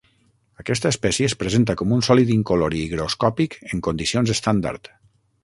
Aquesta 0.61 0.91
espècie 0.93 1.29
es 1.31 1.35
presenta 1.43 1.75
com 1.81 1.93
un 1.97 2.01
sòlid 2.07 2.31
incolor 2.37 2.77
i 2.79 2.81
higroscòpic 2.87 3.59
en 3.71 3.85
condicions 3.91 4.35
estàndard. 4.37 4.93